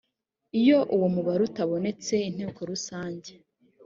iyo 0.59 0.79
uwo 0.95 1.07
mubare 1.13 1.41
utabonetse 1.49 2.13
inteko 2.29 2.59
rusange 2.71 3.31